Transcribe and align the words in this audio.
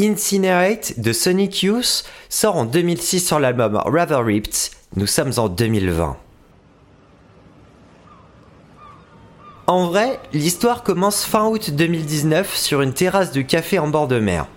Incinerate 0.00 0.98
de 0.98 1.12
Sonic 1.12 1.62
Youth 1.62 2.04
sort 2.28 2.56
en 2.56 2.64
2006 2.64 3.28
sur 3.28 3.38
l'album 3.38 3.80
Rather 3.84 4.24
Ripped. 4.24 4.72
Nous 4.96 5.06
sommes 5.06 5.30
en 5.36 5.48
2020. 5.48 6.16
En 9.68 9.86
vrai, 9.86 10.18
l'histoire 10.32 10.82
commence 10.82 11.24
fin 11.24 11.46
août 11.46 11.70
2019 11.70 12.56
sur 12.56 12.82
une 12.82 12.92
terrasse 12.92 13.30
de 13.30 13.40
café 13.40 13.78
en 13.78 13.86
bord 13.86 14.08
de 14.08 14.18
mer. 14.18 14.48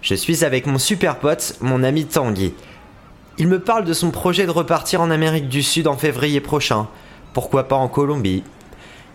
Je 0.00 0.14
suis 0.14 0.46
avec 0.46 0.66
mon 0.66 0.78
super 0.78 1.18
pote, 1.18 1.58
mon 1.60 1.82
ami 1.82 2.06
Tanguy. 2.06 2.54
Il 3.36 3.48
me 3.48 3.60
parle 3.60 3.84
de 3.84 3.92
son 3.92 4.10
projet 4.10 4.46
de 4.46 4.50
repartir 4.50 5.02
en 5.02 5.10
Amérique 5.10 5.50
du 5.50 5.62
Sud 5.62 5.86
en 5.86 5.98
février 5.98 6.40
prochain, 6.40 6.88
pourquoi 7.34 7.68
pas 7.68 7.76
en 7.76 7.88
Colombie? 7.88 8.44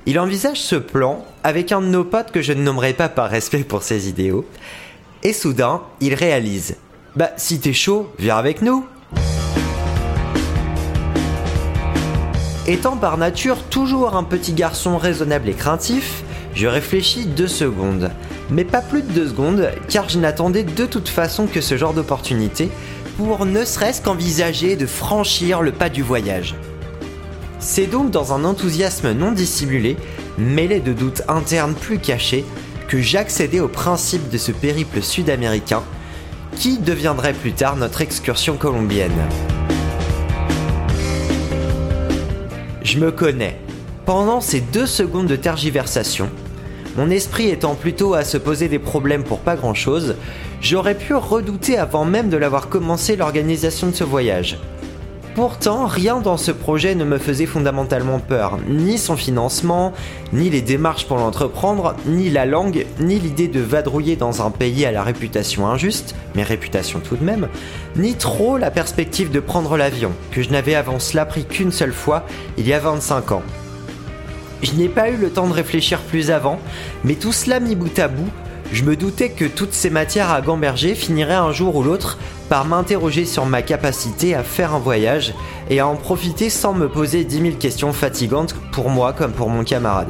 Il 0.06 0.20
envisage 0.20 0.62
ce 0.62 0.76
plan 0.76 1.26
avec 1.44 1.72
un 1.72 1.82
de 1.82 1.88
nos 1.88 2.04
potes 2.04 2.32
que 2.32 2.42
je 2.42 2.54
ne 2.54 2.62
nommerai 2.62 2.94
pas 2.94 3.10
par 3.10 3.30
respect 3.30 3.64
pour 3.64 3.84
ses 3.84 4.10
idéaux, 4.10 4.46
et 5.24 5.34
soudain, 5.34 5.82
il 6.00 6.14
réalise 6.14 6.78
Bah, 7.16 7.32
si 7.38 7.60
t'es 7.60 7.74
chaud, 7.74 8.12
viens 8.18 8.38
avec 8.38 8.62
nous 8.62 8.86
Étant 12.68 12.98
par 12.98 13.18
nature 13.18 13.64
toujours 13.64 14.16
un 14.16 14.24
petit 14.24 14.54
garçon 14.54 14.98
raisonnable 14.98 15.50
et 15.50 15.54
craintif, 15.54 16.24
je 16.54 16.68
réfléchis 16.68 17.26
deux 17.26 17.48
secondes. 17.48 18.12
Mais 18.52 18.64
pas 18.64 18.82
plus 18.82 19.02
de 19.02 19.12
deux 19.12 19.30
secondes, 19.30 19.72
car 19.88 20.08
je 20.08 20.20
n'attendais 20.20 20.64
de 20.64 20.86
toute 20.86 21.10
façon 21.10 21.48
que 21.48 21.62
ce 21.62 21.78
genre 21.78 21.94
d'opportunité 21.94 22.70
pour 23.18 23.46
ne 23.46 23.66
serait-ce 23.66 24.02
qu'envisager 24.02 24.76
de 24.76 24.86
franchir 24.86 25.62
le 25.62 25.72
pas 25.72 25.90
du 25.90 26.04
voyage. 26.04 26.56
C'est 27.60 27.88
donc 27.88 28.12
dans 28.12 28.34
un 28.34 28.46
enthousiasme 28.46 29.12
non 29.12 29.32
dissimulé, 29.32 29.98
mêlé 30.38 30.80
de 30.80 30.94
doutes 30.94 31.24
internes 31.28 31.74
plus 31.74 32.00
cachés, 32.00 32.46
que 32.90 33.00
j'accédais 33.00 33.60
au 33.60 33.68
principe 33.68 34.30
de 34.30 34.40
ce 34.40 34.52
périple 34.52 35.04
sud-américain 35.04 35.84
qui 36.58 36.80
deviendrait 36.80 37.34
plus 37.34 37.54
tard 37.54 37.76
notre 37.78 38.02
excursion 38.02 38.58
colombienne. 38.58 39.12
Je 42.82 42.98
me 42.98 43.12
connais. 43.12 43.60
Pendant 44.08 44.42
ces 44.42 44.60
deux 44.60 44.88
secondes 44.88 45.28
de 45.28 45.36
tergiversation, 45.36 46.32
mon 46.98 47.12
esprit 47.12 47.50
étant 47.50 47.76
plutôt 47.76 48.16
à 48.16 48.24
se 48.24 48.38
poser 48.38 48.68
des 48.68 48.80
problèmes 48.80 49.24
pour 49.24 49.38
pas 49.40 49.56
grand 49.56 49.76
chose, 49.76 50.16
j'aurais 50.60 50.96
pu 50.96 51.14
redouter 51.14 51.78
avant 51.78 52.06
même 52.06 52.30
de 52.30 52.38
l'avoir 52.38 52.70
commencé 52.70 53.16
l'organisation 53.16 53.88
de 53.88 53.96
ce 53.96 54.04
voyage. 54.04 54.58
Pourtant, 55.36 55.86
rien 55.86 56.20
dans 56.20 56.38
ce 56.38 56.52
projet 56.52 56.96
ne 56.96 57.06
me 57.06 57.18
faisait 57.18 57.46
fondamentalement 57.46 58.20
peur, 58.20 58.58
ni 58.68 58.98
son 58.98 59.16
financement, 59.16 59.94
ni 60.34 60.50
les 60.50 60.62
démarches 60.62 61.08
pour 61.08 61.18
l'entreprendre, 61.18 61.96
ni 62.08 62.30
la 62.30 62.46
langue, 62.46 62.86
ni 63.00 63.20
l'idée 63.20 63.48
de 63.48 63.60
vadrouiller 63.60 64.16
dans 64.16 64.46
un 64.46 64.50
pays 64.50 64.86
à 64.86 64.92
la 64.92 65.04
réputation 65.04 65.68
injuste, 65.68 66.16
mais 66.36 66.44
réputation 66.44 67.00
tout 67.00 67.16
de 67.16 67.24
même, 67.24 67.48
ni 67.96 68.16
trop 68.16 68.58
la 68.58 68.72
perspective 68.72 69.32
de 69.32 69.40
prendre 69.40 69.78
l'avion, 69.78 70.12
que 70.32 70.42
je 70.42 70.50
n'avais 70.50 70.76
avant 70.76 71.00
cela 71.00 71.26
pris 71.26 71.46
qu'une 71.46 71.72
seule 71.72 71.94
fois, 71.94 72.26
il 72.58 72.68
y 72.68 72.74
a 72.74 72.80
25 72.80 73.32
ans. 73.32 73.44
Je 74.62 74.74
n'ai 74.74 74.90
pas 74.90 75.10
eu 75.10 75.16
le 75.16 75.30
temps 75.30 75.48
de 75.48 75.54
réfléchir 75.54 76.00
plus 76.02 76.32
avant, 76.32 76.60
mais 77.06 77.16
tout 77.16 77.32
cela 77.32 77.60
mis 77.60 77.76
bout 77.76 77.98
à 77.98 78.08
bout, 78.08 78.30
je 78.72 78.84
me 78.84 78.96
doutais 78.96 79.30
que 79.30 79.46
toutes 79.46 79.74
ces 79.74 79.90
matières 79.90 80.30
à 80.30 80.42
gamberger 80.42 80.94
finiraient 80.94 81.34
un 81.34 81.52
jour 81.52 81.76
ou 81.76 81.84
l'autre 81.84 82.18
par 82.50 82.66
m'interroger 82.66 83.26
sur 83.26 83.46
ma 83.46 83.62
capacité 83.62 84.36
à 84.36 84.44
faire 84.44 84.74
un 84.74 84.80
voyage 84.80 85.34
et 85.70 85.80
à 85.80 85.88
en 85.88 85.96
profiter 85.96 86.50
sans 86.50 86.74
me 86.74 86.88
poser 86.88 87.24
10 87.24 87.42
000 87.42 87.56
questions 87.58 87.94
fatigantes 87.94 88.56
pour 88.72 88.90
moi 88.90 89.14
comme 89.14 89.32
pour 89.32 89.50
mon 89.50 89.64
camarade. 89.64 90.10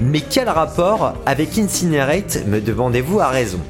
Mais 0.00 0.22
quel 0.22 0.48
rapport 0.48 1.14
avec 1.24 1.56
Incinerate 1.56 2.44
me 2.46 2.60
demandez-vous 2.60 3.20
à 3.20 3.28
raison. 3.28 3.60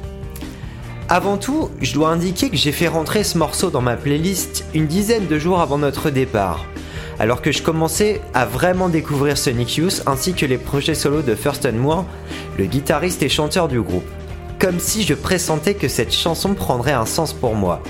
Avant 1.07 1.37
tout, 1.37 1.69
je 1.81 1.93
dois 1.93 2.09
indiquer 2.09 2.49
que 2.49 2.55
j'ai 2.55 2.71
fait 2.71 2.87
rentrer 2.87 3.25
ce 3.25 3.37
morceau 3.37 3.69
dans 3.69 3.81
ma 3.81 3.97
playlist 3.97 4.63
une 4.73 4.87
dizaine 4.87 5.27
de 5.27 5.37
jours 5.37 5.59
avant 5.59 5.77
notre 5.77 6.09
départ 6.09 6.65
alors 7.21 7.43
que 7.43 7.51
je 7.51 7.61
commençais 7.61 8.19
à 8.33 8.47
vraiment 8.47 8.89
découvrir 8.89 9.37
Sonic 9.37 9.75
Youth 9.75 10.01
ainsi 10.07 10.33
que 10.33 10.47
les 10.47 10.57
projets 10.57 10.95
solos 10.95 11.21
de 11.21 11.35
Thurston 11.35 11.73
Moore, 11.73 12.05
le 12.57 12.65
guitariste 12.65 13.21
et 13.21 13.29
chanteur 13.29 13.67
du 13.67 13.79
groupe. 13.79 14.09
Comme 14.57 14.79
si 14.79 15.03
je 15.03 15.13
pressentais 15.13 15.75
que 15.75 15.87
cette 15.87 16.11
chanson 16.11 16.55
prendrait 16.55 16.93
un 16.93 17.05
sens 17.05 17.31
pour 17.31 17.53
moi. 17.53 17.83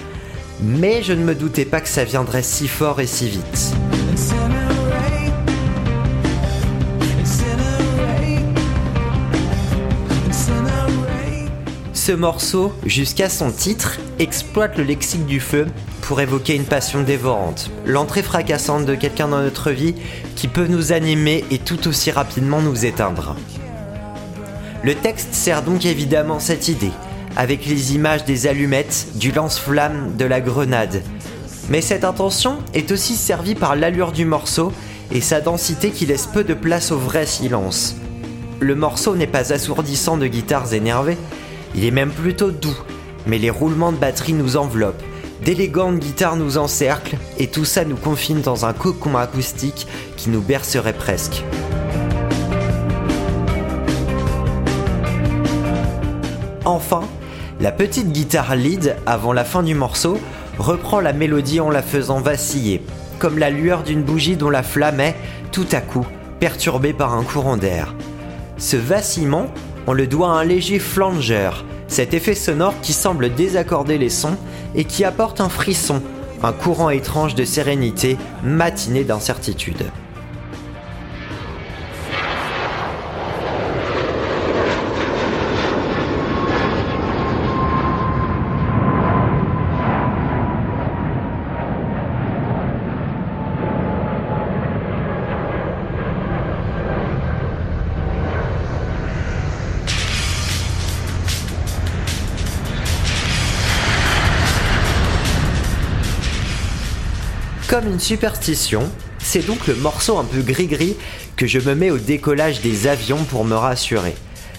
Mais 0.61 1.01
je 1.01 1.13
ne 1.13 1.23
me 1.23 1.33
doutais 1.33 1.63
pas 1.63 1.79
que 1.79 1.87
ça 1.87 2.03
viendrait 2.03 2.43
si 2.43 2.67
fort 2.67 2.99
et 2.99 3.07
si 3.07 3.29
vite. 3.29 3.73
Ce 12.03 12.12
morceau, 12.12 12.73
jusqu'à 12.84 13.29
son 13.29 13.51
titre, 13.51 14.00
exploite 14.17 14.75
le 14.75 14.84
lexique 14.84 15.28
du 15.28 15.39
feu 15.39 15.67
pour 16.01 16.19
évoquer 16.19 16.56
une 16.56 16.63
passion 16.63 17.03
dévorante, 17.03 17.69
l'entrée 17.85 18.23
fracassante 18.23 18.88
de 18.88 18.95
quelqu'un 18.95 19.28
dans 19.28 19.39
notre 19.39 19.69
vie 19.69 19.94
qui 20.35 20.47
peut 20.47 20.66
nous 20.66 20.94
animer 20.94 21.45
et 21.51 21.59
tout 21.59 21.88
aussi 21.88 22.09
rapidement 22.09 22.59
nous 22.59 22.88
éteindre. 22.88 23.35
Le 24.84 24.95
texte 24.95 25.35
sert 25.35 25.61
donc 25.61 25.85
évidemment 25.85 26.40
cette 26.40 26.69
idée, 26.69 26.90
avec 27.35 27.67
les 27.67 27.94
images 27.94 28.25
des 28.25 28.47
allumettes, 28.47 29.09
du 29.13 29.31
lance-flamme, 29.31 30.16
de 30.17 30.25
la 30.25 30.41
grenade. 30.41 31.03
Mais 31.69 31.81
cette 31.81 32.03
intention 32.03 32.57
est 32.73 32.91
aussi 32.91 33.13
servie 33.13 33.53
par 33.53 33.75
l'allure 33.75 34.11
du 34.11 34.25
morceau 34.25 34.73
et 35.11 35.22
sa 35.22 35.40
densité 35.40 35.91
qui 35.91 36.07
laisse 36.07 36.25
peu 36.25 36.44
de 36.44 36.56
place 36.56 36.91
au 36.91 36.97
vrai 36.97 37.28
silence. 37.28 37.95
Le 38.59 38.73
morceau 38.73 39.16
n'est 39.16 39.28
pas 39.28 39.53
assourdissant 39.53 40.17
de 40.17 40.25
guitares 40.25 40.73
énervées, 40.73 41.17
il 41.75 41.85
est 41.85 41.91
même 41.91 42.11
plutôt 42.11 42.51
doux, 42.51 42.77
mais 43.27 43.37
les 43.37 43.49
roulements 43.49 43.91
de 43.91 43.97
batterie 43.97 44.33
nous 44.33 44.57
enveloppent, 44.57 45.03
d'élégantes 45.43 45.99
guitares 45.99 46.35
nous 46.35 46.57
encerclent, 46.57 47.17
et 47.37 47.47
tout 47.47 47.65
ça 47.65 47.85
nous 47.85 47.95
confine 47.95 48.41
dans 48.41 48.65
un 48.65 48.73
cocon 48.73 49.17
acoustique 49.17 49.87
qui 50.17 50.29
nous 50.29 50.41
bercerait 50.41 50.93
presque. 50.93 51.43
Enfin, 56.65 57.01
la 57.59 57.71
petite 57.71 58.11
guitare 58.11 58.55
lead, 58.55 58.95
avant 59.05 59.33
la 59.33 59.43
fin 59.43 59.63
du 59.63 59.75
morceau, 59.75 60.17
reprend 60.59 60.99
la 60.99 61.13
mélodie 61.13 61.59
en 61.59 61.69
la 61.69 61.81
faisant 61.81 62.21
vaciller, 62.21 62.83
comme 63.19 63.39
la 63.39 63.49
lueur 63.49 63.83
d'une 63.83 64.03
bougie 64.03 64.35
dont 64.35 64.49
la 64.49 64.63
flamme 64.63 64.99
est, 64.99 65.15
tout 65.51 65.67
à 65.71 65.81
coup, 65.81 66.05
perturbée 66.39 66.93
par 66.93 67.13
un 67.13 67.23
courant 67.23 67.57
d'air. 67.57 67.95
Ce 68.57 68.77
vacillement 68.77 69.47
on 69.87 69.93
le 69.93 70.07
doit 70.07 70.33
à 70.33 70.39
un 70.39 70.43
léger 70.43 70.79
flanger, 70.79 71.51
cet 71.87 72.13
effet 72.13 72.35
sonore 72.35 72.73
qui 72.81 72.93
semble 72.93 73.33
désaccorder 73.33 73.97
les 73.97 74.09
sons 74.09 74.37
et 74.75 74.85
qui 74.85 75.03
apporte 75.03 75.41
un 75.41 75.49
frisson, 75.49 76.01
un 76.43 76.53
courant 76.53 76.89
étrange 76.89 77.35
de 77.35 77.45
sérénité 77.45 78.17
matiné 78.43 79.03
d'incertitude. 79.03 79.83
Comme 107.71 107.87
une 107.87 108.01
superstition, 108.01 108.83
c'est 109.17 109.47
donc 109.47 109.65
le 109.65 109.75
morceau 109.75 110.17
un 110.17 110.25
peu 110.25 110.41
gris-gris 110.41 110.97
que 111.37 111.47
je 111.47 111.57
me 111.57 111.73
mets 111.73 111.90
au 111.90 111.97
décollage 111.97 112.59
des 112.59 112.87
avions 112.87 113.23
pour 113.23 113.46
me 113.46 113.55
rassurer. 113.55 114.13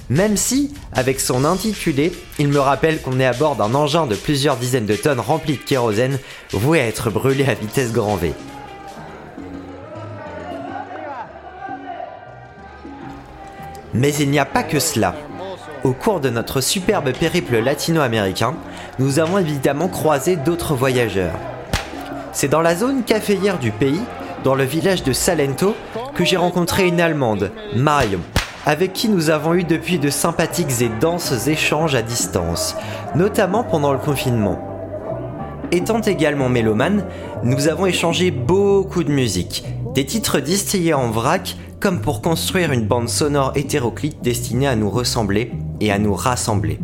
Même 0.08 0.38
si, 0.38 0.72
avec 0.94 1.20
son 1.20 1.44
intitulé, 1.44 2.10
il 2.38 2.48
me 2.48 2.58
rappelle 2.58 3.02
qu'on 3.02 3.20
est 3.20 3.26
à 3.26 3.34
bord 3.34 3.56
d'un 3.56 3.74
engin 3.74 4.06
de 4.06 4.14
plusieurs 4.14 4.56
dizaines 4.56 4.86
de 4.86 4.96
tonnes 4.96 5.20
rempli 5.20 5.58
de 5.58 5.62
kérosène, 5.62 6.18
voué 6.52 6.80
à 6.80 6.86
être 6.86 7.10
brûlé 7.10 7.44
à 7.44 7.52
vitesse 7.52 7.92
grand 7.92 8.16
V. 8.16 8.32
Mais 13.92 14.14
il 14.14 14.30
n'y 14.30 14.38
a 14.38 14.46
pas 14.46 14.62
que 14.62 14.80
cela. 14.80 15.14
Au 15.84 15.92
cours 15.92 16.20
de 16.20 16.30
notre 16.30 16.62
superbe 16.62 17.12
périple 17.12 17.58
latino-américain, 17.58 18.54
nous 18.98 19.18
avons 19.18 19.36
évidemment 19.36 19.88
croisé 19.88 20.36
d'autres 20.36 20.74
voyageurs. 20.74 21.51
C'est 22.34 22.48
dans 22.48 22.62
la 22.62 22.74
zone 22.74 23.04
caféière 23.04 23.58
du 23.58 23.70
pays, 23.70 24.00
dans 24.42 24.54
le 24.54 24.64
village 24.64 25.02
de 25.02 25.12
Salento, 25.12 25.76
que 26.14 26.24
j'ai 26.24 26.38
rencontré 26.38 26.88
une 26.88 26.98
Allemande, 26.98 27.52
Marion, 27.76 28.20
avec 28.64 28.94
qui 28.94 29.10
nous 29.10 29.28
avons 29.28 29.52
eu 29.52 29.64
depuis 29.64 29.98
de 29.98 30.08
sympathiques 30.08 30.80
et 30.80 30.88
denses 30.88 31.46
échanges 31.46 31.94
à 31.94 32.00
distance, 32.00 32.74
notamment 33.14 33.64
pendant 33.64 33.92
le 33.92 33.98
confinement. 33.98 34.58
Étant 35.72 36.00
également 36.00 36.48
mélomane, 36.48 37.04
nous 37.44 37.68
avons 37.68 37.84
échangé 37.84 38.30
beaucoup 38.30 39.04
de 39.04 39.12
musique, 39.12 39.64
Des 39.94 40.06
titres 40.06 40.40
distillés 40.40 40.94
en 40.94 41.10
vrac 41.10 41.56
comme 41.78 42.00
pour 42.00 42.22
construire 42.22 42.72
une 42.72 42.86
bande 42.86 43.10
sonore 43.10 43.52
hétéroclite 43.56 44.22
destinée 44.22 44.68
à 44.68 44.76
nous 44.76 44.88
ressembler 44.88 45.52
et 45.80 45.92
à 45.92 45.98
nous 45.98 46.14
rassembler. 46.14 46.78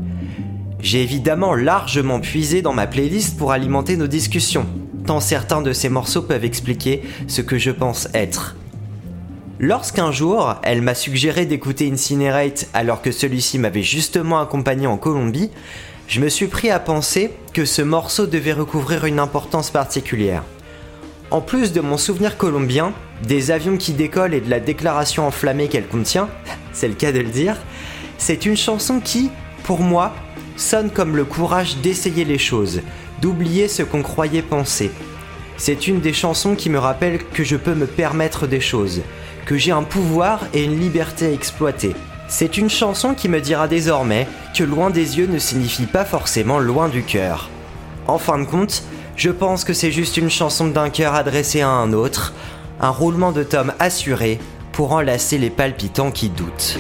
J'ai 0.81 1.03
évidemment 1.03 1.55
largement 1.55 2.21
puisé 2.21 2.61
dans 2.61 2.75
ma 2.75 2.87
playlist 2.87 3.39
pour 3.39 3.53
alimenter 3.53 3.97
nos 3.97 4.07
discussions, 4.09 4.67
certains 5.21 5.63
de 5.63 5.73
ces 5.73 5.89
morceaux 5.89 6.23
peuvent 6.23 6.45
expliquer 6.45 7.03
ce 7.27 7.41
que 7.41 7.59
je 7.59 7.71
pense 7.71 8.09
être. 8.15 8.57
Lorsqu'un 9.59 10.13
jour, 10.13 10.55
elle 10.63 10.83
m'a 10.83 10.95
suggéré 10.95 11.47
d'écouter 11.47 11.91
Incinerate 11.91 12.69
alors 12.75 13.03
que 13.03 13.11
celui-ci 13.11 13.59
m'avait 13.59 13.83
justement 13.83 14.41
accompagné 14.41 14.87
en 14.87 14.97
Colombie, 14.97 15.51
je 16.07 16.21
me 16.21 16.29
suis 16.29 16.47
pris 16.47 16.71
à 16.71 16.79
penser 16.79 17.33
que 17.53 17.65
ce 17.65 17.83
morceau 17.83 18.27
devait 18.27 18.53
recouvrir 18.53 19.05
une 19.05 19.19
importance 19.19 19.71
particulière. 19.71 20.45
En 21.31 21.41
plus 21.41 21.73
de 21.73 21.81
mon 21.81 21.97
souvenir 21.97 22.37
colombien, 22.37 22.93
des 23.27 23.51
avions 23.51 23.77
qui 23.77 23.93
décollent 23.93 24.35
et 24.35 24.41
de 24.41 24.49
la 24.49 24.61
déclaration 24.61 25.27
enflammée 25.27 25.69
qu'elle 25.69 25.89
contient, 25.89 26.29
c'est 26.73 26.89
le 26.89 26.95
cas 26.95 27.13
de 27.13 27.21
le 27.21 27.31
dire, 27.31 27.57
c'est 28.17 28.47
une 28.47 28.57
chanson 28.57 29.01
qui, 29.01 29.31
pour 29.65 29.81
moi, 29.81 30.15
sonne 30.59 30.91
comme 30.91 31.17
le 31.17 31.25
courage 31.25 31.77
d'essayer 31.79 32.25
les 32.25 32.39
choses, 32.39 32.83
d'oublier 33.21 33.69
ce 33.69 33.83
qu'on 33.83 34.03
croyait 34.03 34.43
penser. 34.43 34.91
C'est 35.57 35.89
une 35.89 36.01
des 36.01 36.13
chansons 36.13 36.55
qui 36.55 36.71
me 36.71 36.79
rappelle 36.79 37.19
que 37.19 37.45
je 37.45 37.57
peux 37.57 37.75
me 37.75 37.87
permettre 37.87 38.47
des 38.47 38.61
choses, 38.61 39.01
que 39.47 39.57
j'ai 39.57 39.73
un 39.73 39.83
pouvoir 39.83 40.47
et 40.53 40.65
une 40.65 40.79
liberté 40.79 41.27
à 41.27 41.33
exploiter. 41.33 41.95
C'est 42.29 42.59
une 42.59 42.71
chanson 42.71 43.15
qui 43.15 43.29
me 43.29 43.41
dira 43.41 43.69
désormais 43.69 44.29
que 44.55 44.63
loin 44.63 44.91
des 44.91 45.19
yeux 45.19 45.27
ne 45.27 45.39
signifie 45.39 45.87
pas 45.87 46.05
forcément 46.05 46.59
loin 46.59 46.89
du 46.89 47.03
cœur. 47.03 47.49
En 48.07 48.19
fin 48.19 48.39
de 48.39 48.45
compte, 48.45 48.83
je 49.17 49.31
pense 49.31 49.65
que 49.65 49.73
c'est 49.73 49.91
juste 49.91 50.17
une 50.17 50.31
chanson 50.31 50.69
d'un 50.69 50.91
cœur 50.91 51.15
adressée 51.15 51.63
à 51.63 51.71
un 51.71 51.93
autre, 51.93 52.35
un 52.81 52.91
roulement 52.91 53.33
de 53.33 53.43
tomes 53.43 53.73
assuré 53.79 54.39
pour 54.73 54.93
enlacer 54.93 55.39
les 55.39 55.51
palpitants 55.51 56.13
qui 56.13 56.29
doutent. 56.29 56.79